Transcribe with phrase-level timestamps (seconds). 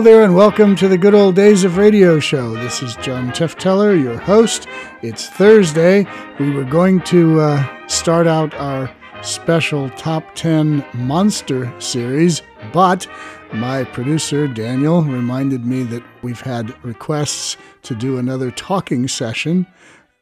[0.00, 2.54] Hello there, and welcome to the Good Old Days of Radio show.
[2.54, 4.66] This is John Tefteller, your host.
[5.02, 6.06] It's Thursday.
[6.38, 8.90] We were going to uh, start out our
[9.20, 12.40] special Top 10 Monster series,
[12.72, 13.06] but
[13.52, 19.66] my producer, Daniel, reminded me that we've had requests to do another talking session.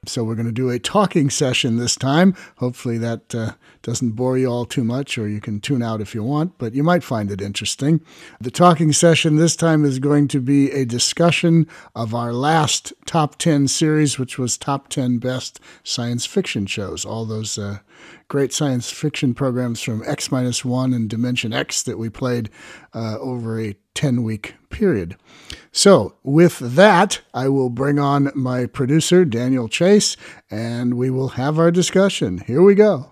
[0.07, 2.35] So we're going to do a talking session this time.
[2.59, 3.53] Hopefully that uh,
[3.83, 6.73] doesn't bore you all too much, or you can tune out if you want, but
[6.73, 8.01] you might find it interesting.
[8.41, 11.67] The talking session this time is going to be a discussion
[11.97, 17.05] of our last top 10 series, which was top 10 best science fiction shows.
[17.05, 17.79] All those uh,
[18.29, 22.51] great science fiction programs from X minus one and Dimension X that we played
[22.95, 25.17] uh, over a 10 week period.
[25.73, 30.17] So, with that, I will bring on my producer, Daniel Chase,
[30.51, 32.39] and we will have our discussion.
[32.47, 33.11] Here we go.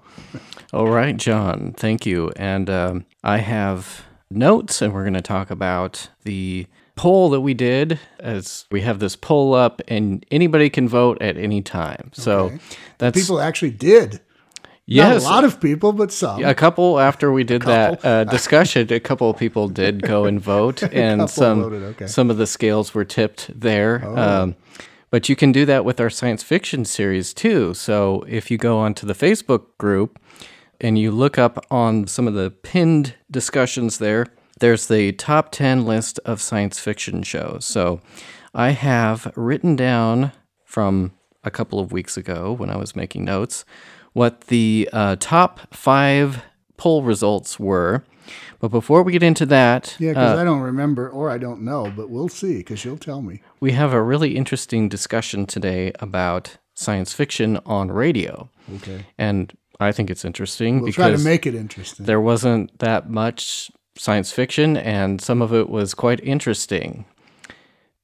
[0.72, 2.32] All right, John, thank you.
[2.36, 7.54] And um, I have notes, and we're going to talk about the poll that we
[7.54, 12.10] did as we have this poll up and anybody can vote at any time.
[12.14, 12.58] So Okay.
[12.98, 14.20] that's People actually did.
[14.86, 16.44] Yes, Not a lot of people, but some.
[16.44, 20.40] a couple after we did that uh, discussion, a couple of people did go and
[20.40, 22.04] vote, and some voted, okay.
[22.04, 22.08] Oh.
[22.08, 24.04] some of the scales were tipped there.
[24.06, 24.56] Um,
[25.10, 27.74] but you can do that with our science fiction series too.
[27.74, 30.18] So if you go onto the Facebook group
[30.80, 34.26] and you look up on some of the pinned discussions there,
[34.58, 37.64] there's the top 10 list of science fiction shows.
[37.64, 38.00] So
[38.54, 40.32] I have written down
[40.64, 41.12] from
[41.44, 43.64] a couple of weeks ago when I was making notes
[44.16, 46.42] what the uh, top five
[46.78, 48.02] poll results were.
[48.60, 51.92] But before we get into that, Yeah, because I don't remember or I don't know,
[51.94, 53.42] but we'll see because you'll tell me.
[53.60, 58.48] we have a really interesting discussion today about science fiction on radio.
[58.76, 59.04] Okay.
[59.18, 62.06] And I think it's interesting We'll try to because make it interesting.
[62.06, 67.04] there wasn't that much science fiction, and some of it was quite interesting.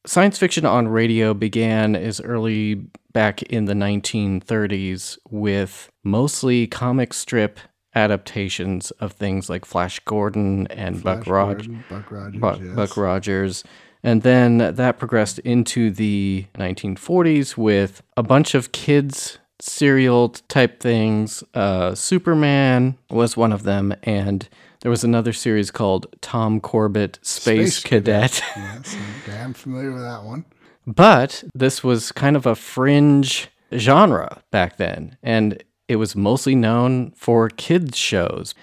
[0.05, 2.75] Science fiction on radio began as early
[3.13, 7.61] back in the 1930s with mostly comic strip
[7.95, 11.67] adaptations of things like Flash Gordon and Buck Rogers.
[11.67, 12.41] Gordon, Buck Rogers.
[12.41, 12.75] Buck, yes.
[12.75, 13.65] Buck Rogers.
[14.03, 21.45] And then that progressed into the 1940s with a bunch of kids' serial type things.
[21.55, 24.49] Uh, Superman was one of them, and
[24.83, 28.43] there was another series called Tom Corbett Space, Space Cadet.
[28.57, 30.45] Yes, I'm damn familiar with that one.
[30.87, 37.13] but this was kind of a fringe genre back then, and it was mostly known
[37.13, 38.55] for kids' shows.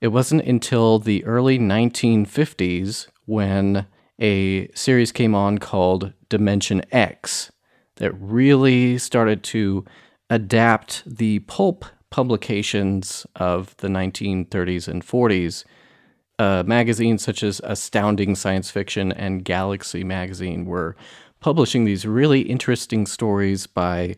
[0.00, 3.86] It wasn't until the early 1950s when
[4.20, 7.50] a series came on called Dimension X
[7.96, 9.84] that really started to
[10.30, 11.84] adapt the pulp
[12.16, 15.64] publications of the 1930s and 40s.
[16.38, 20.96] Uh, magazines such as Astounding Science Fiction and Galaxy Magazine were
[21.40, 24.16] publishing these really interesting stories by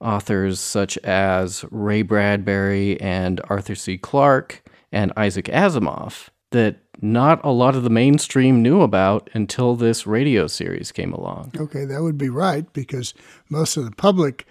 [0.00, 3.98] authors such as Ray Bradbury and Arthur C.
[3.98, 4.62] Clarke
[4.92, 10.46] and Isaac Asimov that not a lot of the mainstream knew about until this radio
[10.46, 11.50] series came along.
[11.56, 13.12] Okay, that would be right because
[13.48, 14.46] most of the public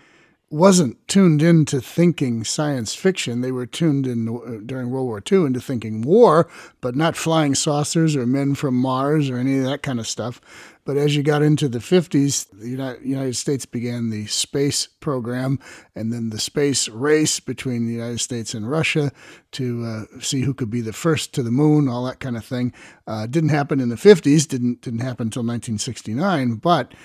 [0.52, 3.42] wasn't tuned into thinking science fiction.
[3.42, 6.50] They were tuned in uh, during World War II into thinking war,
[6.82, 10.42] but not flying saucers or men from Mars or any of that kind of stuff.
[10.86, 12.68] But as you got into the 50s, the
[13.04, 15.60] United, States began the space program
[15.94, 19.12] and then the space race between the United States and Russia
[19.52, 22.44] to uh, see who could be the first to the moon, all that kind of
[22.44, 22.74] thing.
[23.06, 26.96] Uh, didn't happen in the 50s, didn't, didn't happen until 1969, but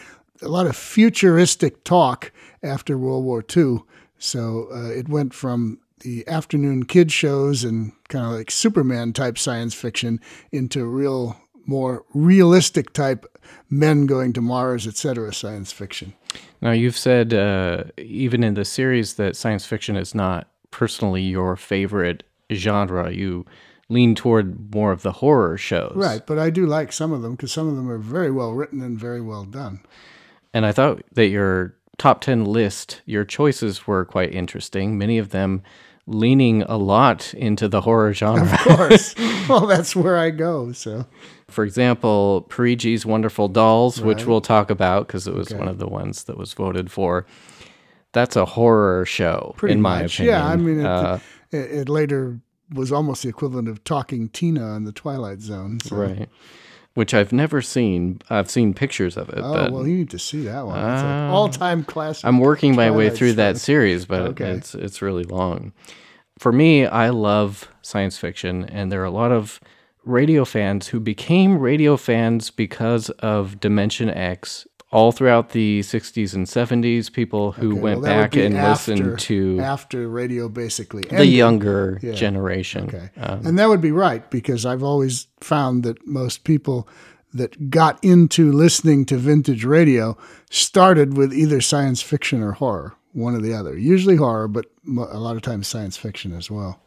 [0.45, 2.33] a lot of futuristic talk
[2.63, 3.81] after World War II.
[4.19, 9.39] So uh, it went from the afternoon kid shows and kind of like Superman type
[9.39, 10.21] science fiction
[10.53, 13.27] into real, more realistic type
[13.71, 15.33] men going to Mars, etc.
[15.33, 16.15] science fiction.
[16.61, 21.57] Now, you've said uh, even in the series that science fiction is not personally your
[21.57, 22.23] favorite
[22.53, 23.11] genre.
[23.11, 23.47] You
[23.89, 25.93] lean toward more of the horror shows.
[25.95, 28.53] Right, but I do like some of them because some of them are very well
[28.53, 29.81] written and very well done.
[30.55, 34.97] And I thought that your top 10 list, your choices were quite interesting.
[34.97, 35.63] Many of them
[36.07, 38.53] leaning a lot into the horror genre.
[38.53, 39.15] Of course.
[39.49, 40.73] well, that's where I go.
[40.73, 41.07] So
[41.49, 45.89] For example, Perigi's Wonderful Dolls, which we'll talk about because it was one of the
[45.89, 47.27] ones that was voted for.
[48.13, 50.35] That's a horror show, pretty in my much, opinion.
[50.37, 50.47] yeah.
[50.47, 51.19] I mean, it, Uh,
[51.51, 52.39] it, it later
[52.73, 55.81] was almost the equivalent of talking Tina on the Twilight Zone.
[55.81, 55.97] So.
[55.97, 56.29] right.
[56.95, 58.21] Which I've never seen.
[58.31, 60.79] I've seen pictures of it, Oh but well, you need to see that one.
[60.79, 61.33] It's an ah.
[61.33, 62.25] all-time classic.
[62.25, 64.51] I'm working my way through that series, but Okay.
[64.53, 65.73] it's it's really long.
[66.39, 69.61] For me, I love science fiction, and there are a lot of
[70.05, 74.67] radio fans who became radio fans because of Dimension X.
[74.95, 79.19] All throughout the 60s and 70s, people who Okay, went well, back and after- listened
[79.19, 82.13] to after radio basically the younger Yeah.
[82.13, 82.85] generation.
[82.85, 83.11] Okay.
[83.21, 86.89] Um, and that would be right because I've always found that most people
[87.33, 90.17] that got into listening to vintage radio
[90.49, 93.77] started with either science fiction or horror, one or the other.
[93.77, 96.79] Usually horror, but a lot of times science fiction as well.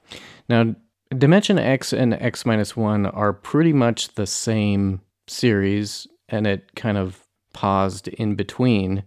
[0.48, 0.75] Now,
[1.18, 6.98] Dimension X and X minus one are pretty much the same series, and it kind
[6.98, 7.26] of
[7.57, 9.04] paused in between.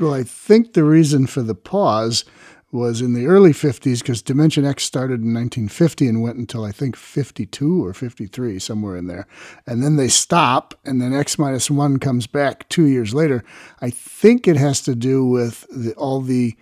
[0.00, 2.24] Well, I think the reason for the pause
[2.72, 6.72] was in the early 50s because Dimension X started in 1950 and went until I
[6.72, 9.28] think 52 or 53, somewhere in there.
[9.64, 13.44] And then they stop, and then X minus one comes back two years later.
[13.80, 16.56] I think it has to do with the, all the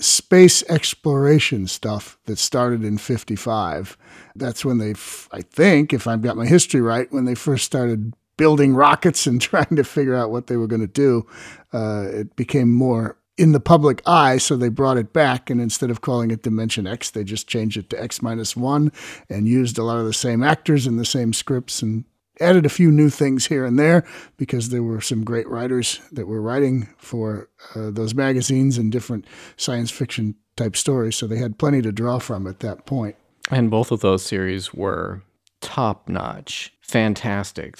[0.00, 3.96] space exploration stuff that started in 55.
[4.34, 4.94] That's when they,
[5.30, 9.40] I think, if I've got my history right, when they first started building rockets and
[9.40, 11.26] trying to figure out what they were going to do.
[11.72, 15.48] Uh, it became more in the public eye, so they brought it back.
[15.48, 18.92] And instead of calling it Dimension X, they just changed it to X minus one
[19.28, 22.04] and used a lot of the same actors and the same scripts and
[22.40, 24.04] added a few new things here and there
[24.36, 29.26] because there were some great writers that were writing for uh, those magazines and different
[29.56, 31.16] science fiction type stories.
[31.16, 33.16] So they had plenty to draw from at that point.
[33.50, 35.22] And both of those series were
[35.62, 37.78] top notch, fantastic.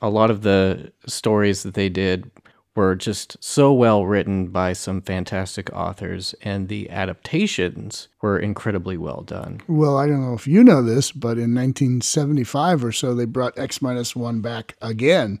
[0.00, 2.30] A lot of the stories that they did
[2.74, 9.22] were just so well written by some fantastic authors, and the adaptations were incredibly well
[9.22, 9.60] done.
[9.68, 13.58] Well, I don't know if you know this, but in 1975 or so, they brought
[13.58, 15.40] X minus one back again.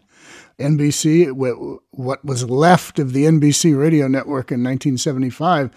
[0.58, 1.32] NBC,
[1.92, 5.70] what was left of the NBC radio network in 1975,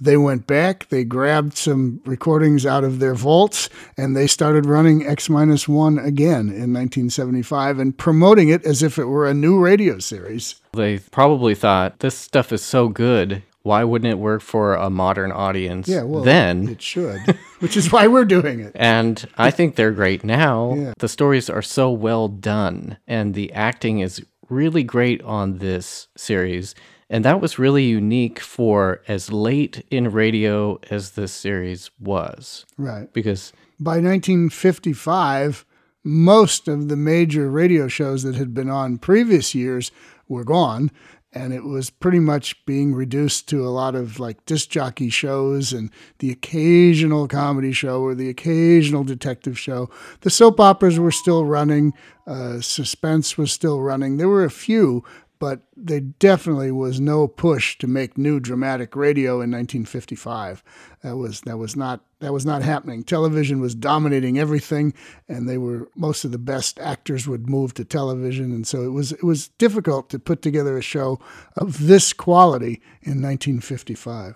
[0.00, 5.06] they went back, they grabbed some recordings out of their vaults, and they started running
[5.06, 9.58] X minus one again in 1975 and promoting it as if it were a new
[9.58, 10.56] radio series.
[10.72, 13.42] They probably thought this stuff is so good.
[13.62, 16.68] Why wouldn't it work for a modern audience Yeah, well, then?
[16.68, 17.20] it should,
[17.60, 18.72] which is why we're doing it.
[18.78, 20.74] And I think they're great now.
[20.74, 20.92] Yeah.
[20.98, 26.74] The stories are so well done, and the acting is really great on this series.
[27.14, 32.66] And that was really unique for as late in radio as this series was.
[32.76, 33.12] Right.
[33.12, 35.64] Because by 1955,
[36.02, 39.92] most of the major radio shows that had been on previous years
[40.26, 40.90] were gone.
[41.32, 45.72] And it was pretty much being reduced to a lot of like disc jockey shows
[45.72, 49.88] and the occasional comedy show or the occasional detective show.
[50.22, 51.92] The soap operas were still running,
[52.26, 54.16] uh, suspense was still running.
[54.16, 55.04] There were a few,
[55.38, 60.62] but there definitely was no push to make new dramatic radio in 1955.
[61.02, 63.02] That was that was not that was not happening.
[63.02, 64.94] Television was dominating everything,
[65.28, 68.92] and they were most of the best actors would move to television, and so it
[68.92, 71.18] was it was difficult to put together a show
[71.56, 74.34] of this quality in 1955.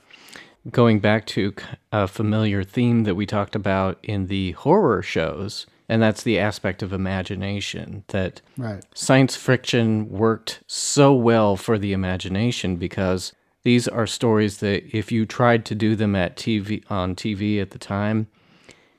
[0.70, 1.54] going back to
[1.92, 6.82] a familiar theme that we talked about in the horror shows, and that's the aspect
[6.82, 8.84] of imagination that Right.
[8.94, 13.32] science fiction worked so well for the imagination because
[13.64, 17.70] these are stories that if you tried to do them at TV on TV at
[17.70, 18.26] the time,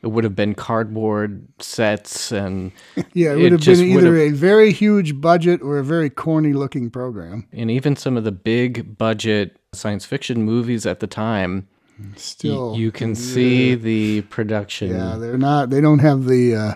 [0.01, 2.71] it would have been cardboard sets and
[3.13, 6.09] Yeah, it It would have just been either a very huge budget or a very
[6.09, 7.47] corny looking program.
[7.51, 11.67] and even some of the big budget science fiction movies at the time
[12.15, 15.69] Still, you can see the production Yeah, they're not.
[15.69, 16.75] They don't have the uh,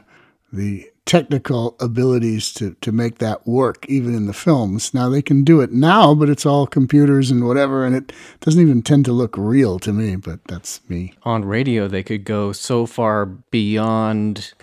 [0.52, 4.94] the technical abilities to to make that work, even in the films.
[4.94, 8.62] Now they can do it now, but it's all computers and whatever, and it doesn't
[8.62, 10.16] even tend to look real to me.
[10.16, 11.14] But that's me.
[11.24, 14.54] on radio they could go so far beyond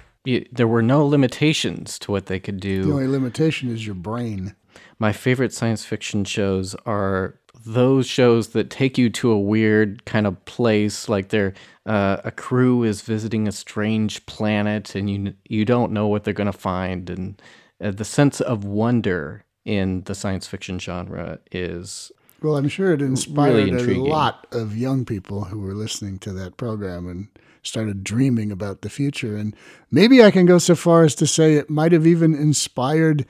[0.52, 4.54] there were no limitations to what they could do The only limitation is your brain.
[4.98, 10.26] My favorite science fiction shows are those shows that take you to a weird kind
[10.26, 11.54] of place, like they're
[11.86, 16.34] uh, a crew is visiting a strange planet, and you you don't know what they're
[16.34, 17.42] going to find, and
[17.82, 22.10] uh, the sense of wonder in the science fiction genre is
[22.42, 26.56] Well, I'm sure it inspired a lot of young people who were listening to that
[26.56, 27.28] program and
[27.62, 29.36] started dreaming about the future.
[29.36, 29.54] And
[29.90, 33.26] maybe I can go so far as to say it might have even inspired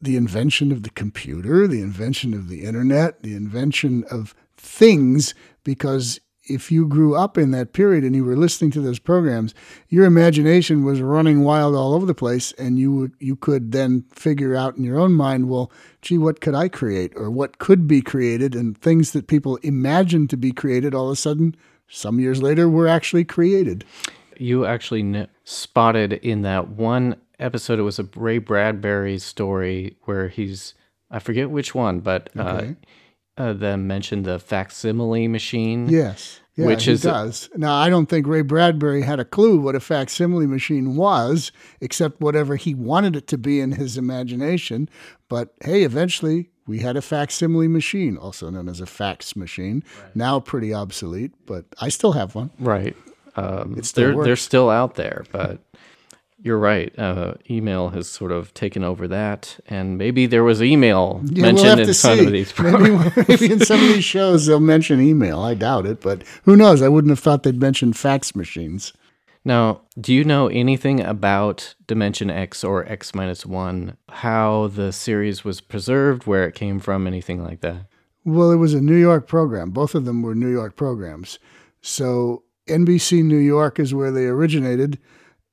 [0.00, 6.20] the invention of the computer, the invention of the internet, the invention of things, because
[6.44, 9.54] if you grew up in that period and you were listening to those programs,
[9.88, 14.56] your imagination was running wild all over the place, and you you could then figure
[14.56, 15.70] out in your own mind, well,
[16.02, 20.30] gee, what could I create, or what could be created, and things that people imagined
[20.30, 21.54] to be created, all of a sudden,
[21.88, 23.84] some years later, were actually created.
[24.40, 27.78] you actually spotted in that one episode.
[27.78, 30.74] It was a Ray Bradbury story where he's
[31.10, 32.76] I forget which one, but Okay.
[33.36, 35.88] uh, uh, them mentioned the facsimile machine.
[35.88, 36.40] Yes.
[36.56, 37.48] Yeah, Which is- does.
[37.56, 42.20] Now, I don't think Ray Bradbury had a clue what a facsimile machine was, except
[42.20, 44.88] whatever he wanted it to be in his imagination.
[45.28, 49.82] But hey, eventually we had a facsimile machine, also known as a fax machine.
[50.14, 52.50] Now pretty obsolete, but I still have one.
[52.60, 52.96] Right.
[53.36, 55.60] Um, It still they're they're still out there, but
[56.42, 56.96] you're right.
[56.98, 61.78] Uh, email has sort of taken over that, and maybe there was email Yeah, mentioned
[61.80, 62.26] we'll in some see.
[62.26, 62.52] of these.
[62.60, 63.16] programs.
[63.16, 65.40] maybe, maybe in some of these shows they'll mention email.
[65.40, 66.82] I doubt it, but who knows?
[66.82, 68.92] I wouldn't have thought they'd mention fax machines.
[69.44, 73.96] Now, do you know anything about Dimension X or X minus one?
[74.10, 77.86] How the series was preserved, where it came from, anything like that?
[78.26, 79.70] Well, it was a New York program.
[79.70, 81.38] Both of them were New York programs.
[81.80, 84.98] So NBC New York is where they originated.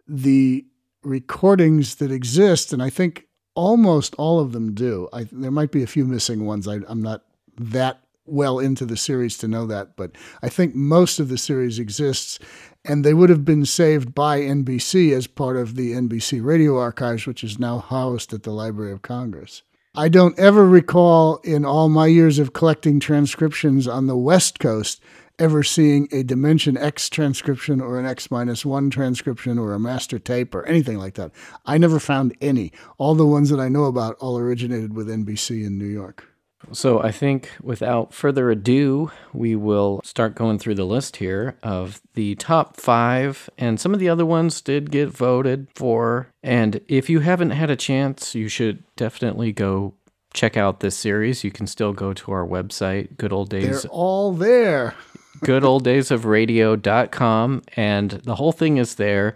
[0.06, 0.66] The
[1.08, 5.10] recordings that exist, and I think almost all of them do.
[5.12, 6.68] I, there might be a few missing ones.
[6.68, 7.24] I, I'm not
[7.58, 10.12] that well into the series to know that, but
[10.44, 12.40] I think most of the series exists,
[12.86, 17.26] and they would have been saved by NBC as part of the NBC Radio Archives,
[17.26, 19.64] which is now housed at the Library of Congress.
[19.96, 25.02] I don't ever recall in all my years of collecting transcriptions on the West Coast
[25.40, 30.20] ever seeing a Dimension X transcription or an X minus one transcription or a master
[30.20, 31.32] tape or anything like that.
[31.66, 32.72] I never found any.
[32.98, 36.26] All the ones that I know about all originated with NBC in New York.
[36.72, 42.02] So I think without further ado, we will start going through the list here of
[42.16, 46.30] the top five, and some of the other ones did get voted for.
[46.42, 49.94] And if you haven't had a chance, you should definitely go
[50.34, 51.44] check out this series.
[51.44, 53.84] You can still go to our website, Good Old days.
[53.84, 54.96] They're all there.
[55.40, 59.36] goodolddaysofradio.com, and the whole thing is there.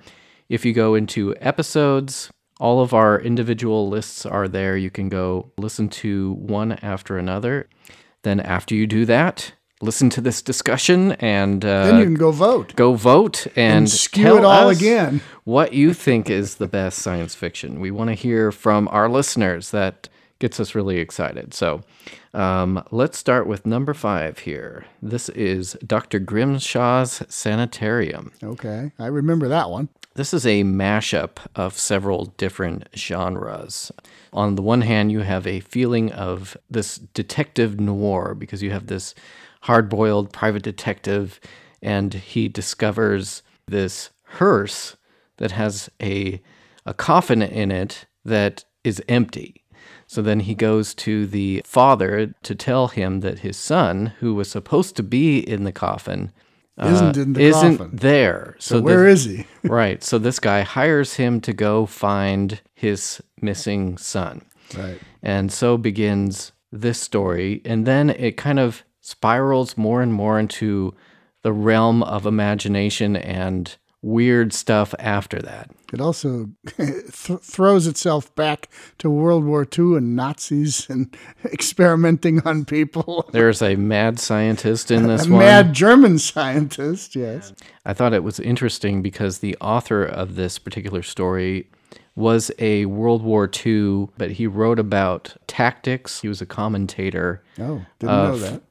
[0.49, 4.77] If you go into episodes, all of our individual lists are there.
[4.77, 7.67] You can go listen to one after another.
[8.23, 12.31] Then, after you do that, listen to this discussion and uh, Then you can go
[12.31, 15.21] vote go vote and, and skew tell it all us again.
[15.43, 17.79] what you think is the best science fiction.
[17.79, 19.71] We want to hear from our listeners.
[19.71, 20.07] That
[20.41, 21.53] gets us really excited.
[21.53, 21.81] So
[22.33, 24.85] um, let's start with number five here.
[25.01, 26.19] This is Dr.
[26.19, 28.33] Grimshaw's Sanitarium.
[28.43, 29.87] Okay, I remember that one.
[30.15, 33.93] This is a mashup of several different genres.
[34.33, 38.87] On the one hand, you have a feeling of this detective noir because you have
[38.87, 39.15] this
[39.61, 41.39] hard boiled private detective
[41.81, 44.97] and he discovers this hearse
[45.37, 46.41] that has a,
[46.85, 49.60] a coffin in it that is empty.
[50.11, 54.51] So then he goes to the father to tell him that his son, who was
[54.51, 56.33] supposed to be in the coffin,
[56.77, 57.95] uh, Isn't in the isn't coffin.
[57.95, 58.57] there.
[58.59, 59.45] So, the- where is he?
[59.63, 60.03] right.
[60.03, 64.41] So this guy hires him to go find his missing son.
[64.77, 64.99] Right.
[65.23, 67.61] And so begins this story.
[67.63, 70.93] And then it kind of spirals more and more into
[71.41, 75.71] the realm of imagination and weird stuff after that.
[75.91, 77.05] It also th-
[77.41, 78.69] throws itself back
[78.99, 83.29] to World War II and Nazis and experimenting on people.
[83.33, 85.39] There's a mad scientist in this A one.
[85.39, 87.53] mad German scientist, yes.
[87.85, 91.69] I thought it was interesting because the author of this particular story
[92.15, 96.21] was a World War II, but he wrote about tactics.
[96.21, 98.61] He was a commentator Oh, didn't know that.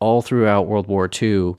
[0.00, 1.54] all throughout World War II,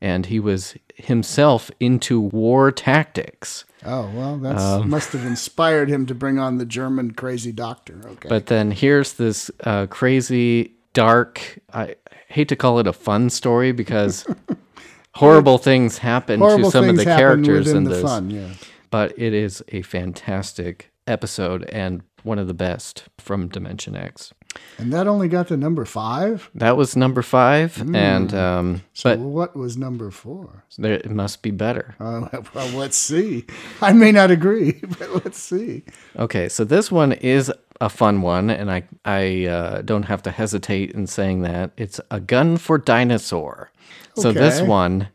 [0.00, 3.64] and he was himself into war tactics.
[3.84, 8.00] Oh, well, that um, must have inspired him to bring on the German crazy doctor.
[8.04, 8.28] Okay.
[8.28, 11.96] But then here's this uh, crazy, dark, I
[12.28, 14.26] hate to call it a fun story because
[15.14, 18.02] horrible things happen Horrible to some of the characters in the this.
[18.02, 18.50] fun, yeah.
[18.90, 24.32] But it is a fantastic episode and one of the best from Dimension X.
[24.78, 26.50] And that only got to number five.
[26.54, 28.82] That was number five, and um.
[28.94, 30.64] So but what was number four?
[30.78, 31.94] there, it must be better.
[32.00, 33.44] Uh, well, let's see.
[33.82, 35.84] I may not agree, but let's see.
[36.16, 40.30] Okay, so this one is a fun one, and I I uh, don't have to
[40.30, 43.70] hesitate in saying that it's a gun for dinosaur.
[44.16, 45.08] So this one,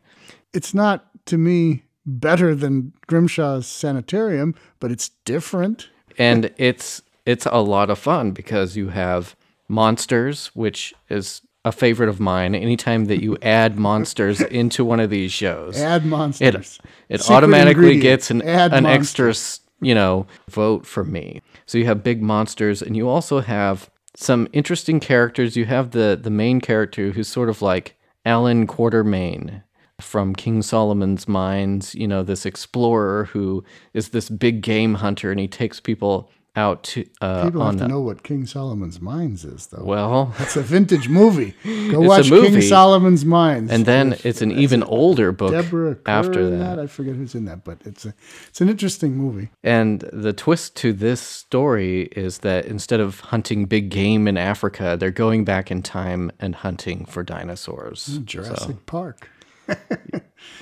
[0.54, 5.88] It's not to me better than Grimshaw's Sanitarium, but it's different.
[6.18, 9.36] and it's it's a lot of fun because you have
[9.68, 12.54] monsters, which is a favorite of mine.
[12.54, 16.78] Anytime that you add monsters into one of these shows, Add it monsters.
[17.08, 19.60] it Secret automatically gets an add an monsters.
[19.60, 21.42] extra you know vote for me.
[21.66, 25.56] So you have big monsters, and you also have some interesting characters.
[25.56, 29.62] You have the the main character who's sort of like Allan Quatermain,
[30.00, 33.64] from King Solomon's Mines, you know, this explorer who
[33.94, 37.78] is this big game hunter and he takes people out to uh, People on have
[37.80, 39.84] to a- know what King Solomon's Mines is, though.
[39.84, 41.54] well, It's a vintage movie.
[41.90, 42.60] Go a watch King.
[42.62, 43.70] Solomon's Mines.
[43.70, 46.78] and then with it's an even older book Deborah Kerr after in that.
[46.78, 48.14] I forget who's in that, but it's a
[48.48, 49.50] it's an interesting movie.
[49.62, 54.96] And the twist to this story is that instead of hunting big game in Africa,
[54.98, 58.18] they're going back in time and hunting for dinosaurs.
[58.24, 59.28] Jurassic Park.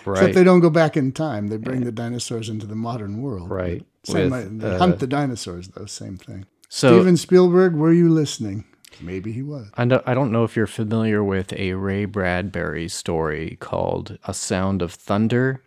[0.06, 0.18] Right.
[0.18, 1.48] Except they don't go back in time.
[1.48, 3.50] They bring the dinosaurs into the modern world.
[3.50, 3.84] Right.
[4.04, 5.86] Same, With, uh, hunt the dinosaurs, though.
[5.86, 6.46] Same thing.
[6.68, 8.64] So Steven Spielberg, were you listening?
[9.00, 9.66] Maybe he was.
[9.74, 14.32] I don't, I don't know if you're familiar with a Ray Bradbury story called A
[14.34, 15.62] Sound of Thunder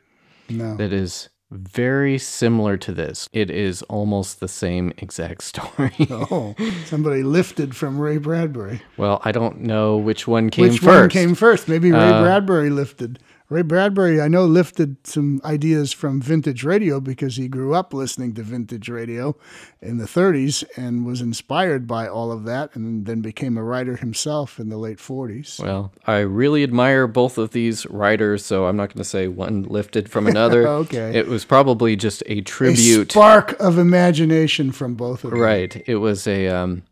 [0.49, 0.75] No.
[0.77, 3.29] that is very similar to this.
[3.33, 5.93] It is almost the same exact story.
[6.09, 8.81] Oh, somebody lifted from Ray Bradbury.
[8.97, 10.87] well, I don't know which one came Which first.
[10.97, 11.67] Uh, one came first?
[11.67, 13.19] Maybe Ray Bradbury lifted.
[13.49, 18.33] Ray Bradbury, I know, lifted some ideas from vintage radio because he grew up listening
[18.33, 19.37] to vintage radio
[19.81, 23.95] in the 30s and was inspired by all of that and then became a writer
[23.95, 25.63] himself in the late 40s.
[25.63, 29.63] Well, I really admire both of these writers, so I'm not going to say one
[29.63, 30.67] lifted from another.
[30.77, 31.17] Okay.
[31.17, 33.11] It was probably just a A tribute.
[33.11, 35.39] spark of imagination from both of them.
[35.39, 35.81] Right.
[35.87, 36.83] It was a, um,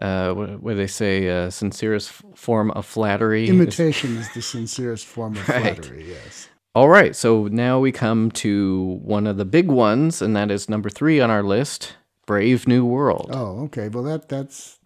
[0.00, 3.48] uh, what they say, uh, sincerest form of flattery.
[3.48, 5.74] Imitation is the sincerest form of Right.
[5.76, 6.48] flattery, yes.
[6.74, 7.14] All right.
[7.16, 11.20] So now we come to one of the big ones, and that is number three
[11.20, 13.30] on our list Brave New World.
[13.32, 13.88] Oh, okay.
[13.88, 14.78] Well, that that's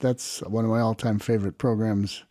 [0.00, 2.24] that's one of my all-time favorite programs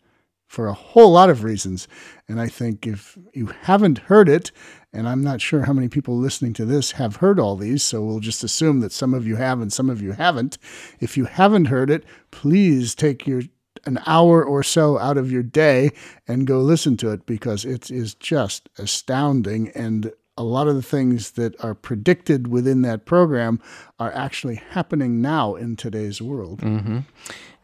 [0.48, 1.88] for a whole lot of reasons.
[2.28, 4.52] And I think if you haven't heard it,
[4.96, 8.02] and I'm not sure how many people listening to this have heard all these, so
[8.02, 10.56] we'll just assume that some of you have and some of you haven't.
[11.00, 13.42] If you haven't heard it, please take your
[13.84, 15.92] an hour or so out of your day
[16.26, 20.82] and go listen to it because it is just astounding and a lot of the
[20.82, 23.60] things that are predicted within that program
[23.98, 26.60] are actually happening now in today's world.
[26.60, 26.98] Mm-hmm.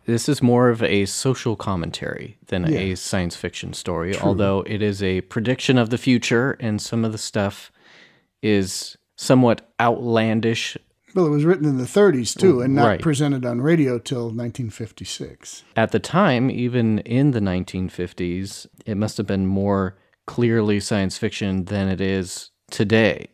[0.05, 5.03] This is more of a social commentary than a science fiction story, although it is
[5.03, 7.71] a prediction of the future, and some of the stuff
[8.43, 10.77] is somewhat outlandish.
[11.15, 13.01] Well, it was written in the 30s too, and not Right.
[13.01, 15.63] presented on radio till 1956.
[15.77, 21.67] At the time, even in the 1950s, it must have been more clearly science fiction
[21.67, 23.27] than it is today.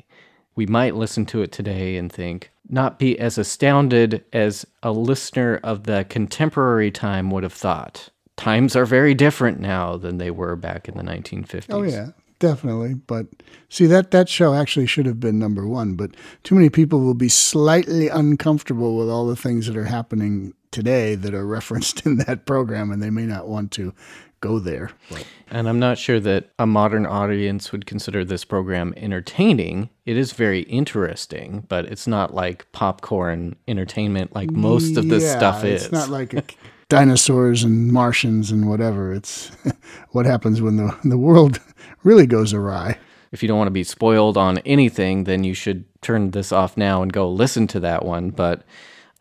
[0.57, 5.61] We might listen to it today and think, not be as astounded as a listener
[5.62, 8.11] of the contemporary time would have thought.
[8.37, 11.66] Times are very different now than they were back in the 1950s.
[11.70, 12.94] Oh yeah, definitely.
[12.94, 13.26] But
[13.68, 15.94] see that that show actually should have been number one.
[15.94, 20.54] But too many people will be slightly uncomfortable with all the things that are happening
[20.70, 23.92] today that are referenced in that program, and they may not want to
[24.40, 24.90] go there.
[25.11, 29.90] But And I'm not sure that a modern audience would consider this program entertaining.
[30.07, 35.37] It is very interesting, but it's not like popcorn entertainment like most of this Yeah,
[35.38, 35.85] stuff is.
[35.85, 36.44] It's not like a,
[36.88, 39.12] dinosaurs and Martians and whatever.
[39.12, 39.51] It's
[40.11, 41.61] what happens when the the world
[42.05, 42.98] really goes awry.
[43.33, 46.77] if you don't want to be spoiled on anything, then you should turn this off
[46.77, 48.31] now and go listen to that one.
[48.31, 48.62] But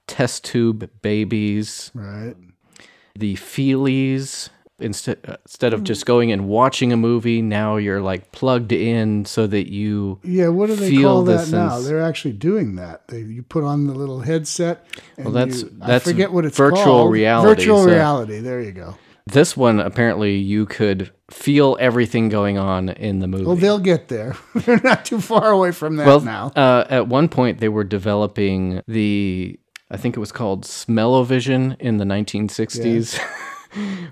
[0.07, 2.35] test tube babies, Right.
[3.19, 4.49] the feelies.
[4.79, 9.25] Instead, uh, instead of just going and watching a movie, now you're like plugged in
[9.25, 11.79] so that you Yeah, what do they call the that now?
[11.79, 13.07] They're actually doing that.
[13.07, 14.85] They, you put on the little headset.
[15.17, 17.11] And Well, that's- you, I forget what it's virtual called.
[17.11, 18.39] reality, Virtual so- reality.
[18.39, 18.95] There you go.
[19.25, 23.43] This one apparently you could feel everything going on in the movie.
[23.45, 24.37] Well, they'll get there.
[24.55, 26.51] They're not too far away from that Well, now.
[26.55, 29.59] Uh, at one point they were developing the
[29.89, 33.19] I think it was called Smell-O-Vision in the 1960s.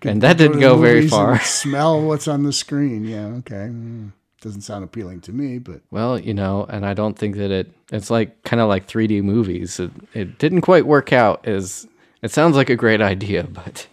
[0.04, 1.40] and that didn't go very far.
[1.44, 3.06] Smell what's on the screen.
[3.06, 3.68] Yeah, okay.
[3.72, 7.52] Mm, Doesn't sound appealing to me, but Well, you know, and I don't think that
[7.52, 9.80] it it's like kind of like 3D movies.
[9.80, 11.88] It, it didn't quite work out as
[12.22, 13.88] it sounds like a great idea, but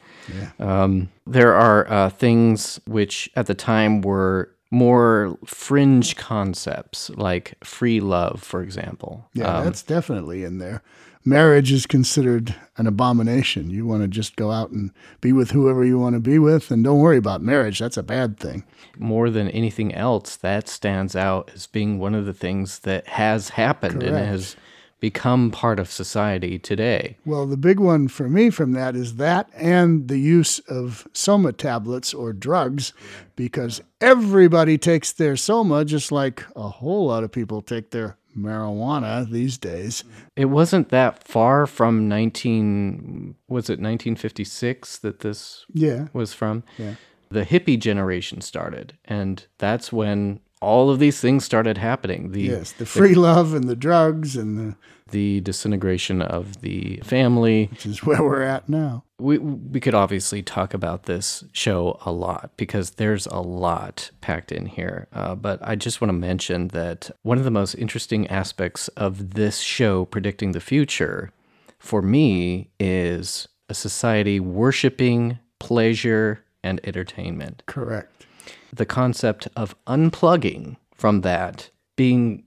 [0.59, 8.01] um, there are uh, things which at the time were more fringe concepts, like free
[8.01, 9.29] love, for example.
[9.35, 10.83] yeah, Um, that's definitely in there.
[11.25, 13.71] Marriage is considered an abomination.
[13.71, 16.71] You want to just go out and be with whoever you want to be with,
[16.71, 17.79] and don't worry about marriage.
[17.79, 18.65] That's a bad thing.
[18.99, 23.51] more than anything else, that stands out as being one of the things that has
[23.51, 24.57] happened and has
[25.01, 27.17] become part of society today.
[27.25, 31.53] Well, the big one for me from that is that and the use of soma
[31.53, 32.93] tablets or drugs
[33.35, 39.29] because everybody takes their soma just like a whole lot of people take their marijuana
[39.31, 40.05] these days.
[40.37, 46.09] It wasn't that far from 19 was it 1956 that this Yeah.
[46.13, 46.63] was from?
[46.79, 46.95] Yeah.
[47.31, 48.93] the hippie generation started.
[49.07, 52.33] And that's when all of these things started happening.
[52.33, 54.77] The Yes, the free love and the drugs and the
[55.13, 57.67] the disintegration of the family.
[57.71, 59.05] which is where we're at now.
[59.19, 64.51] We we could obviously talk about this show a lot because there's a lot packed
[64.51, 65.07] in here.
[65.13, 69.35] Uh, but I just want to mention that one of the most interesting aspects of
[69.35, 71.31] this show, predicting the future,
[71.79, 77.63] for me, is a society worshiping pleasure and entertainment.
[77.67, 78.27] Correct.
[78.73, 82.45] The concept of unplugging from that being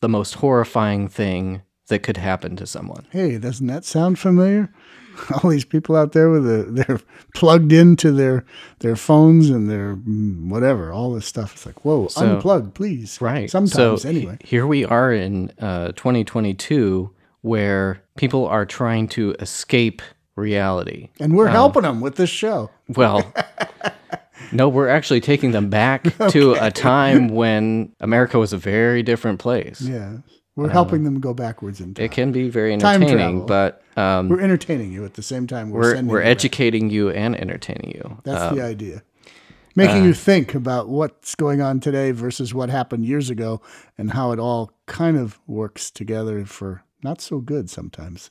[0.00, 3.06] the most horrifying thing that could happen to someone.
[3.10, 4.72] Hey, doesn't that sound familiar?
[5.42, 7.00] All these people out there with the they're
[7.34, 8.44] plugged into their
[8.78, 11.52] their phones and their mm, whatever, all this stuff.
[11.54, 13.20] It's like, whoa, So- unplug, please.
[13.20, 13.50] Right.
[13.50, 14.38] Sometimes so anyway.
[14.40, 17.10] he- here we are in uh, 2022
[17.42, 20.00] where people are trying to escape
[20.36, 21.10] reality.
[21.18, 22.70] And we're helping them with this show.
[22.88, 23.32] Well,
[24.52, 29.38] no, we're actually taking them back to a time when America was a very different
[29.38, 29.80] place.
[29.80, 30.18] Yeah.
[30.60, 32.04] We're helping them go backwards in time.
[32.04, 35.80] It can be very entertaining, but um, we're entertaining you at the same time we're,
[35.80, 36.30] we're sending we're you back.
[36.30, 38.20] educating you and entertaining you.
[38.24, 39.02] That's Um, the idea.
[39.76, 43.62] Making you think about what's going on today versus what happened years ago
[43.96, 48.30] and how it all kind of works together for not so good sometimes.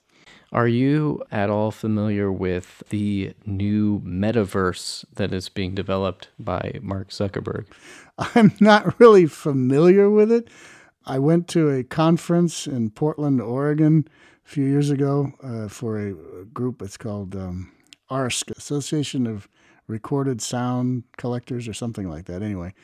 [0.51, 7.09] Are you at all familiar with the new metaverse that is being developed by Mark
[7.09, 7.65] Zuckerberg?
[8.35, 10.49] I'm not really familiar with it.
[11.09, 14.07] I went to a conference in Portland, Oregon,
[14.45, 16.13] a few years ago uh, for a,
[16.53, 16.83] group.
[16.83, 17.71] It's called um,
[18.11, 19.49] ARSC, Association of
[19.87, 22.43] Recorded Sound Collectors, or something like that.
[22.43, 22.75] Anyway,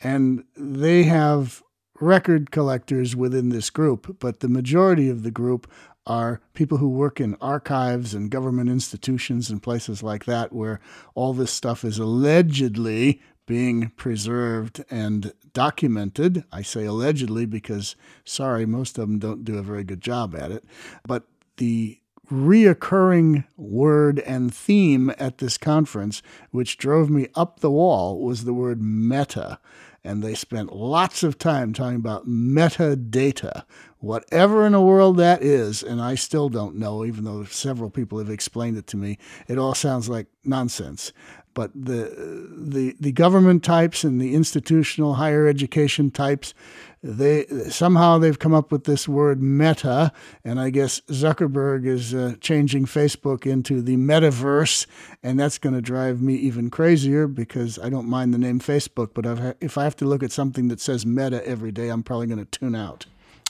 [0.00, 1.62] and they have
[2.00, 5.70] record collectors within this group, but the majority of the group
[6.06, 10.80] are people who work in archives and government institutions and places like that where
[11.14, 16.44] all this stuff is allegedly being preserved and documented.
[16.52, 20.52] I say allegedly because, sorry, most of them don't do a very good job at
[20.52, 20.64] it.
[21.06, 21.24] But
[21.56, 21.98] the
[22.30, 28.52] reoccurring word and theme at this conference, which drove me up the wall, was the
[28.52, 29.58] word meta.
[30.04, 33.64] And they spent lots of time talking about metadata,
[34.00, 35.82] whatever in the world that is.
[35.82, 39.18] And I still don't know, even though several people have explained it to me.
[39.46, 41.12] It all sounds like nonsense.
[41.54, 42.14] But the,
[42.56, 46.54] the, the government types and the institutional higher education types,
[47.02, 50.12] they somehow they've come up with this word meta,
[50.44, 54.86] and I guess Zuckerberg is uh, changing Facebook into the metaverse,
[55.22, 59.10] and that's going to drive me even crazier because I don't mind the name Facebook,
[59.14, 62.04] but I've, if I have to look at something that says meta every day, I'm
[62.04, 63.06] probably going to tune out.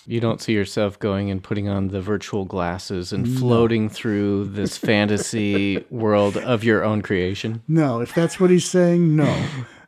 [0.09, 4.79] You don't see yourself going and putting on the virtual glasses and floating through this
[4.79, 7.63] fantasy world of your own creation.
[7.69, 9.45] No, if that's what he's saying, no.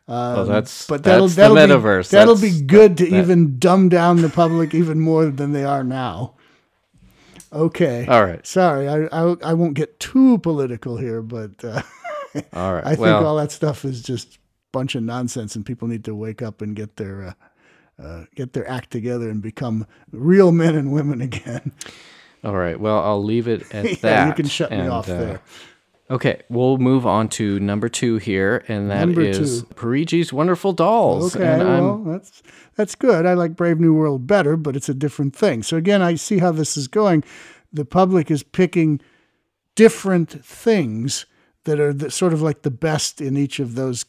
[0.06, 2.10] Well, that's But that'll that's that'll the be metaverse.
[2.10, 5.82] that'll That's- be good to even dumb down the public even more than they are
[5.84, 6.34] now.
[7.52, 8.06] Okay.
[8.06, 8.46] All right.
[8.46, 11.82] Sorry, I, I I won't get too political here, but uh,
[12.52, 12.84] All right.
[12.84, 14.38] I think well, all that stuff is just
[14.72, 17.32] bunch of nonsense, and people need to wake up and get their uh,
[18.00, 21.72] uh, get their act together and become real men and women again.
[22.44, 22.78] all right.
[22.80, 24.28] Well, I'll leave it at yeah, that.
[24.28, 25.42] you can shut me off uh, there.
[26.10, 29.66] Okay, we'll move on to number two here, and that Number is two.
[29.76, 31.36] Perigi's Wonderful Dolls.
[31.36, 32.42] Okay, and I'm- well, that's
[32.74, 33.26] that's good.
[33.26, 35.62] I like Brave New World better, but it's a different thing.
[35.62, 37.22] So again, I see how this is going.
[37.72, 39.00] The public is picking
[39.76, 41.26] different things
[41.64, 44.04] that are the, sort of like the best in each of those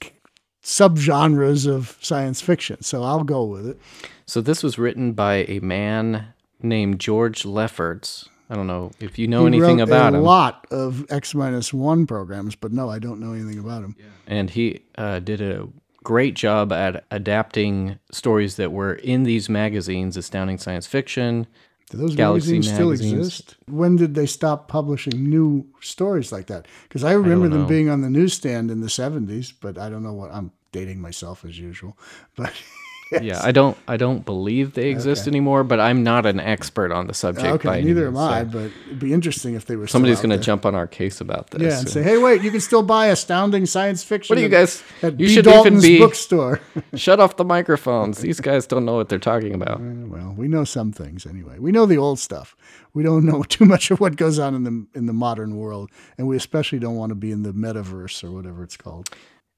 [0.64, 2.82] subgenres of science fiction.
[2.82, 3.80] So I'll go with it.
[4.26, 8.28] so this was written by a man named George Lefferts.
[8.50, 10.24] I don't know if you know He anything wrote about a him.
[10.24, 13.96] lot of X minus one programs, but no, I don't know anything about him.
[14.28, 15.68] and he uh, did a
[16.04, 21.48] great job at adapting stories that were in these magazines astounding science fiction
[21.92, 23.28] Do those Galaxy magazines still magazines.
[23.28, 23.56] exist?
[23.68, 26.66] When did they stop publishing new stories like that?
[26.84, 30.14] Because I remember them being on the newsstand in the 70s, but I don't know
[30.14, 31.98] what I'm dating myself as usual.
[32.38, 32.54] But
[33.22, 37.08] yeah i don't i don't believe they exist anymore but i'm not an expert on
[37.08, 39.66] the subject by okay, any neither am means, so I, but it'd be interesting if
[39.66, 41.62] they were somebody's still going to jump on our case about this.
[41.62, 44.34] Yeah, and so- say, hey, wait, you can still buy astounding science fiction.
[44.34, 45.34] What do you guys- At you B.
[45.34, 46.62] should even Dalton's be- bookstore.
[46.96, 50.48] shut off the microphones these guys don't know what they're talking about uh, well, we
[50.48, 51.58] know some things anyway.
[51.60, 52.56] We know the old stuff.
[52.94, 55.90] We don't know too much of what goes on in the in the modern world,
[56.18, 59.10] and we especially don't want to be in the metaverse or whatever it's called.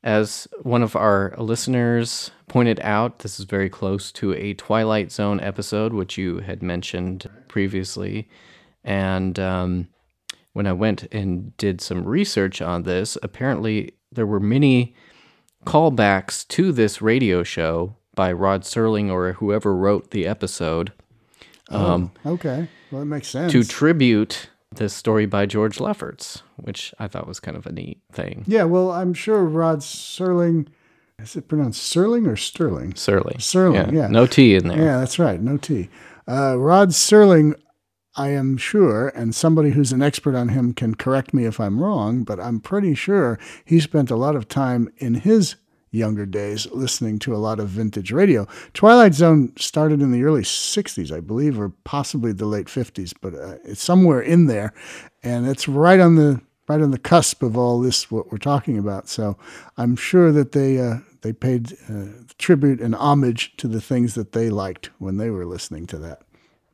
[0.04, 5.39] As one of our listeners pointed out, this is very close to a Twilight Zone
[5.39, 8.28] episode, which you had mentioned previously.
[8.84, 9.88] And um,
[10.52, 14.94] when I went and did some research on this, apparently there were many
[15.66, 20.92] callbacks to this radio show by Rod Serling or whoever wrote the episode
[21.70, 22.68] um, Okay.
[22.92, 23.52] Well, that makes sense.
[23.52, 28.02] to tribute this story by George Lefferts, which I thought was kind of a neat
[28.12, 28.44] thing.
[28.48, 30.68] yeah, well, I'm sure Rod Serling,
[31.20, 32.94] is it pronounced Serling or Sterling?
[32.94, 33.38] Serling.
[33.38, 34.08] Serling, yeah.
[34.08, 34.78] No T in there.
[34.78, 35.42] Yeah, that's right.
[35.42, 35.90] No T.
[36.28, 37.54] Uh, Rod Serling,
[38.16, 41.82] I am sure, and somebody who's an expert on him can correct me if I'm
[41.82, 45.56] wrong, but I'm pretty sure he spent a lot of time in his
[45.93, 48.47] younger days listening to a lot of vintage radio.
[48.73, 53.34] Twilight Zone started in the early 60s, I believe, or possibly the late 50s, but
[53.36, 54.73] uh, it's somewhere in there,
[55.21, 58.77] and it's right on the right on the cusp of all this what we're talking
[58.77, 59.08] about.
[59.08, 59.38] So
[59.77, 62.06] I'm sure that they uh, they paid uh,
[62.38, 66.21] tribute and homage to the things that they liked when they were listening to that.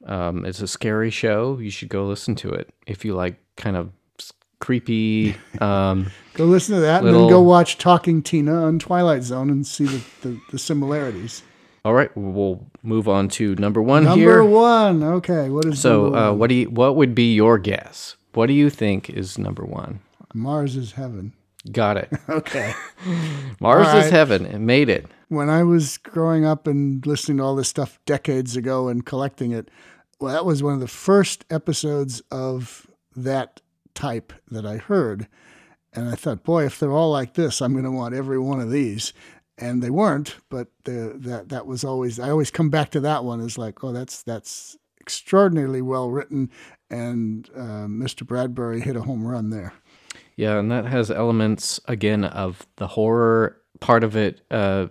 [0.05, 1.59] Um, it's a scary show.
[1.59, 3.91] You should go listen to it if you like kind of
[4.59, 5.35] creepy.
[5.61, 9.67] Um, Go listen to that, and then go watch Talking Tina on Twilight Zone and
[9.67, 11.43] see the, the, the similarities.
[11.83, 14.43] all right, we'll move on to number one Number here.
[14.45, 15.03] one.
[15.03, 16.69] Okay, what is So, uh, what do you?
[16.69, 18.15] What would be your guess?
[18.35, 19.99] What do you think is number one?
[20.33, 21.33] Mars is heaven.
[21.73, 22.09] Got it.
[22.29, 22.73] Okay.
[23.59, 24.45] Mars All is heaven.
[24.45, 25.07] It made it.
[25.27, 29.51] when I was growing up and listening to all this stuff decades ago and collecting
[29.51, 29.69] it,
[30.21, 33.59] well, that was one of the first episodes of that
[33.93, 35.27] type that I heard.
[35.93, 38.59] And I thought, boy, if they're all like this, I'm going to want every one
[38.59, 39.13] of these.
[39.57, 43.25] And they weren't, but the, that that was always I always come back to that
[43.25, 46.49] one as like, oh, that's that's extraordinarily well written,
[46.89, 48.25] and uh, Mr.
[48.25, 49.73] Bradbury hit a home run there.
[50.37, 54.87] Yeah, and that has elements again of the horror part of it, uh,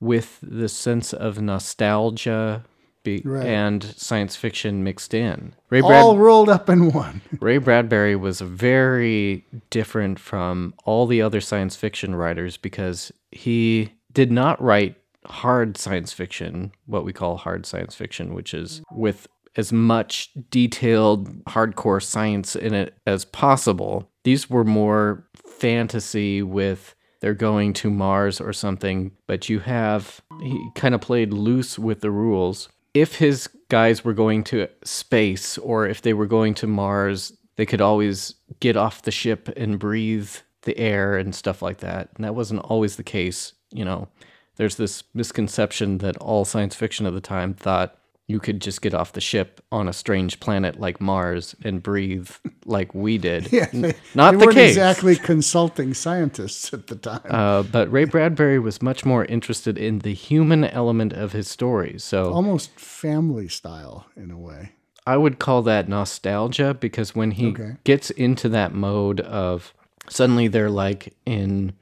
[0.00, 2.64] with the sense of nostalgia
[3.02, 3.46] be- Right.
[3.46, 5.54] and science fiction mixed in.
[5.70, 7.22] Ray Brad- All rolled up in one.
[7.40, 14.30] Ray Bradbury was very different from all the other science fiction writers because he did
[14.32, 19.72] not write hard science fiction, what we call hard science fiction, which is with as
[19.72, 24.08] much detailed hardcore science in it as possible.
[24.24, 30.58] These were more fantasy with they're going to Mars or something, but you have he
[30.74, 32.68] kind of played loose with the rules.
[32.94, 37.66] If his guys were going to space or if they were going to Mars, they
[37.66, 40.30] could always get off the ship and breathe
[40.62, 42.10] the air and stuff like that.
[42.16, 44.08] And that wasn't always the case, you know.
[44.56, 47.98] There's this misconception that all science fiction of the time thought
[48.30, 52.30] you could just get off the ship on a strange planet like Mars and breathe
[52.64, 53.50] like we did.
[53.52, 54.70] Yeah, they, Not they the weren't case.
[54.76, 57.20] exactly consulting scientists at the time.
[57.28, 62.04] Uh, but Ray Bradbury was much more interested in the human element of his stories.
[62.04, 64.72] So Almost family style in a way.
[65.06, 67.76] I would call that nostalgia because when he Okay.
[67.84, 69.74] gets into that mode of
[70.08, 71.72] suddenly they're like in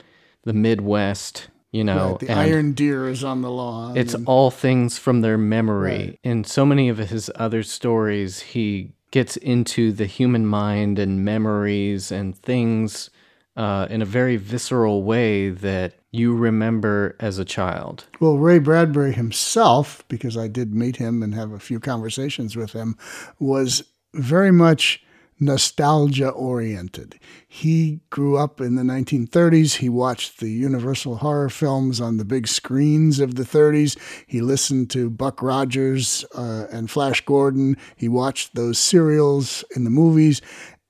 [0.44, 3.96] the Midwest, you know, Right, the iron deer is on the lawn.
[3.96, 5.90] it's and- all things from their memory.
[5.90, 6.18] Right.
[6.22, 12.11] In so many of his other stories, he gets into the human mind and memories
[12.12, 13.11] and things
[13.57, 18.04] uh, in a very visceral way that you remember as a child.
[18.20, 22.72] well, Ray Bradbury himself, because I did meet him and have a few conversations with
[22.72, 22.96] him,
[23.40, 23.83] was
[24.14, 25.02] very much
[25.40, 27.18] nostalgia oriented.
[27.46, 29.77] He grew up in the 1930s.
[29.77, 33.96] He watched the Universal horror films on the big screens of the 30s.
[34.27, 37.77] He listened to Buck Rogers uh, and Flash Gordon.
[37.96, 40.42] He watched those serials in the movies.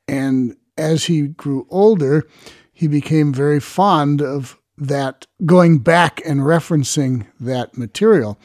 [0.06, 2.26] And as he grew older,
[2.72, 8.38] he became very fond of that, going back and referencing that material.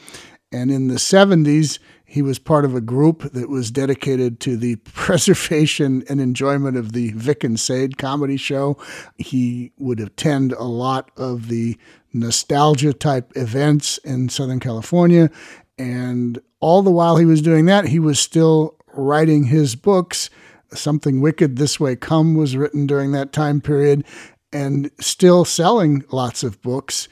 [0.50, 1.78] And in the 70s,
[2.14, 6.92] he was part of a group that was dedicated to the preservation and enjoyment of
[6.92, 8.78] the Vic and Sade comedy show.
[9.18, 11.76] He would attend a lot of the
[12.12, 15.28] nostalgia type events in Southern California.
[15.76, 20.30] And all the while he was doing that, he was still writing his books.
[20.72, 24.04] Something Wicked This Way Come was written during that time period,
[24.52, 27.08] and still selling lots of books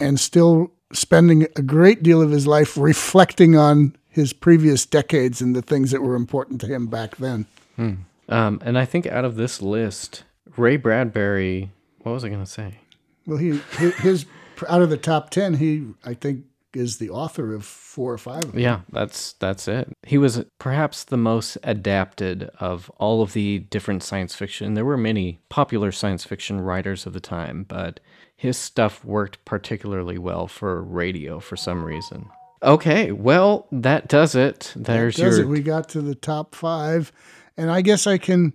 [0.00, 5.54] and still spending a great deal of his life reflecting on his previous decades and
[5.54, 7.44] the things that were important to him back then.
[7.78, 10.24] Um, and I think out of this list,
[10.56, 12.78] Ray Bradbury, what was I going to say?
[13.26, 13.60] Well, he
[14.00, 14.24] his,
[14.68, 18.44] out of the top ten, he I think is the author of four or five.
[18.44, 18.60] Of them.
[18.60, 19.92] Yeah, that's that's it.
[20.06, 24.72] He was perhaps the most adapted of all of the different science fiction.
[24.72, 28.00] There were many popular science fiction writers of the time, but
[28.34, 32.30] his stuff worked particularly well for radio for some reason.
[32.62, 34.72] Okay, well, that does it.
[34.74, 35.48] There's Does your it?
[35.48, 37.12] We got to the top five,
[37.56, 38.54] and I guess I can,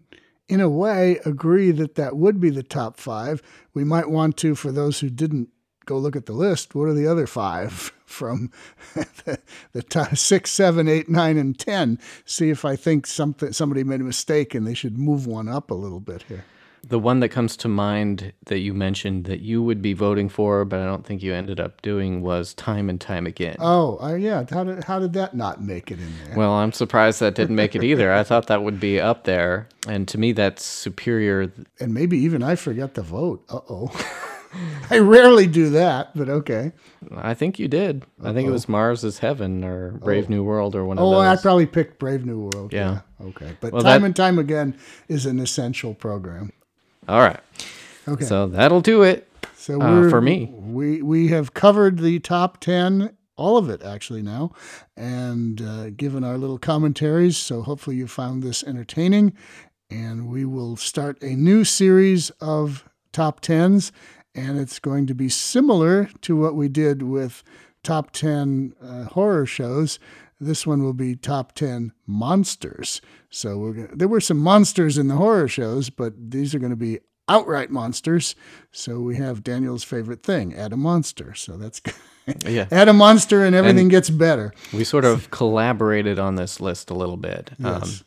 [0.49, 3.41] in a way, agree that that would be the top five.
[3.73, 5.49] We might want to, for those who didn't
[5.85, 6.75] go look at the list.
[6.75, 8.51] What are the other five from
[8.93, 9.39] the,
[9.73, 11.99] the t- six, seven, eight, nine, and ten?
[12.25, 15.71] See if I think something somebody made a mistake and they should move one up
[15.71, 16.45] a little bit here.
[16.83, 20.65] The one that comes to mind that you mentioned that you would be voting for,
[20.65, 23.55] but I don't think you ended up doing was Time and Time Again.
[23.59, 24.43] Oh, uh, yeah.
[24.49, 26.35] How did how did that not make it in there?
[26.37, 28.11] Well, I'm surprised that didn't make it either.
[28.11, 31.51] I thought that would be up there, and to me, that's superior.
[31.79, 33.45] and maybe even I forgot to vote.
[33.49, 33.91] Uh oh.
[34.89, 36.73] I rarely do that, but okay.
[37.15, 38.05] I think you did.
[38.21, 41.11] I think it was Mars is Heaven or Brave New World or one of Oh,
[41.11, 41.39] those.
[41.39, 42.73] I probably picked Brave New World.
[42.73, 42.99] Yeah.
[43.23, 43.55] Okay.
[43.61, 44.75] But Well, time that- and time again
[45.07, 46.51] is an essential program.
[47.11, 47.41] All right.
[48.07, 48.23] Okay.
[48.23, 49.27] So that'll do it.
[49.57, 50.49] So Uh, for me.
[50.57, 54.53] we we have covered the top ten, all of it actually now,
[54.95, 57.35] and uh, given our little commentaries.
[57.35, 59.33] So hopefully you found this entertaining,
[59.89, 63.91] and we will start a new series of top tens,
[64.33, 67.43] and it's going to be similar to what we did with
[67.83, 69.99] top ten uh, horror shows.
[70.41, 72.99] This one will be top 10 monsters.
[73.29, 76.71] So we're gonna, there were some monsters in the horror shows, but these are going
[76.71, 76.99] to be
[77.29, 78.35] outright monsters.
[78.71, 81.35] So we have Daniel's favorite thing, add a monster.
[81.35, 81.79] So that's
[82.45, 82.67] Yeah.
[82.71, 84.51] add a monster and everything gets better.
[84.73, 87.51] We sort of collaborated on this list a little bit.
[87.63, 88.03] Um, Yes.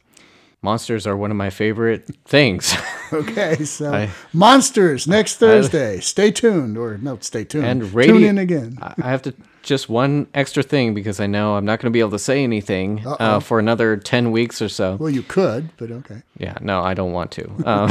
[0.65, 2.75] Monsters are one of my favorite things.
[3.13, 6.01] Okay, so I- monsters next Thursday.
[6.01, 7.65] Stay tuned, or no, stay tuned.
[7.65, 8.77] And Tune in again.
[8.83, 11.97] I I have to just one extra thing because I know I'm not going to
[11.97, 14.97] be able to say anything uh, for another 10 weeks or so.
[14.97, 16.23] Well, you could, but okay.
[16.39, 17.45] Yeah, no, I don't want to.
[17.65, 17.91] Um,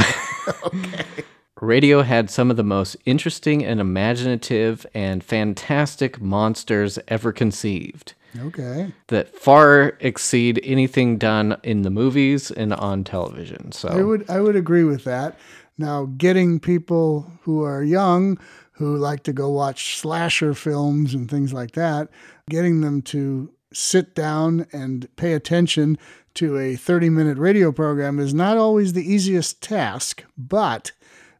[1.60, 8.92] Radio had some of the most interesting and imaginative and fantastic monsters ever conceived Okay.
[9.08, 13.72] that far exceed anything done in the movies and on television.
[13.72, 15.38] So I would I would agree with that.
[15.76, 18.38] Now, getting people who are young
[18.72, 22.08] who like to go watch slasher films and things like that,
[22.50, 25.96] getting them to sit down and pay attention
[26.34, 30.90] to a 30-minute radio program is not always the easiest task, but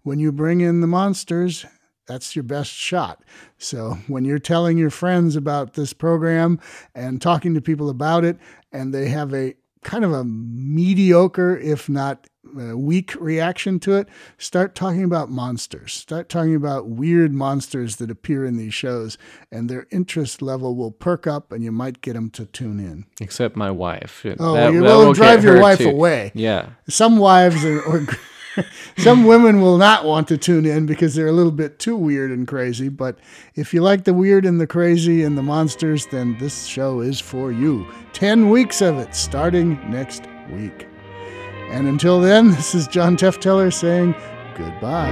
[0.04, 1.66] when you bring in the monsters,
[2.06, 3.22] that's your best shot.
[3.58, 6.60] So when you're telling your friends about this program
[6.94, 8.38] and talking to people about it,
[8.72, 12.26] and they have a kind of a mediocre, if not
[12.58, 15.92] uh, weak reaction to it, start talking about monsters.
[15.92, 19.18] Start talking about weird monsters that appear in these shows,
[19.50, 23.06] and their interest level will perk up, and you might get them to tune in.
[23.20, 24.24] except my wife.
[24.38, 26.32] Oh, you will drive your wife away.
[26.34, 26.70] Yeah.
[26.88, 28.06] Some wives are, or
[28.98, 32.30] some women will not want to tune in because they're a little bit too weird
[32.30, 32.88] and crazy.
[32.88, 33.18] But
[33.54, 37.20] if you like the weird and the crazy and the monsters, then this show is
[37.20, 37.86] for you.
[38.12, 40.86] 10 weeks of it starting next week.
[41.70, 44.14] And until then, this is John Tefteller saying
[44.56, 45.10] goodbye.